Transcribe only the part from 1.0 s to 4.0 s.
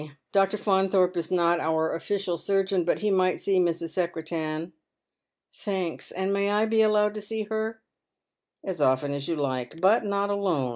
is not our oflBcial surgeon, but he might see Mrs.